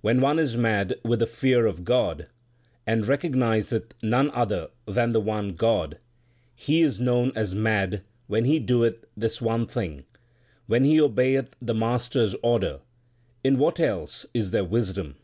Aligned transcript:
When 0.00 0.20
one 0.20 0.40
is 0.40 0.56
mad 0.56 0.96
with 1.04 1.20
the 1.20 1.28
fear 1.28 1.64
of 1.66 1.84
God, 1.84 2.26
And 2.88 3.04
recognizeth 3.06 3.94
none 4.02 4.32
other 4.32 4.70
than 4.84 5.12
the 5.12 5.20
one 5.20 5.52
God, 5.52 5.98
He 6.56 6.82
is 6.82 6.98
known 6.98 7.30
as 7.36 7.54
mad 7.54 8.02
when 8.26 8.46
he 8.46 8.58
doeth 8.58 9.04
this 9.16 9.40
one 9.40 9.66
thing 9.68 10.04
When 10.66 10.82
he 10.82 11.00
obeyeth 11.00 11.54
the 11.62 11.72
Master 11.74 12.24
s 12.24 12.34
order 12.42 12.80
in 13.44 13.58
what 13.60 13.78
else 13.78 14.26
is 14.34 14.50
there 14.50 14.64
wisdom 14.64 15.14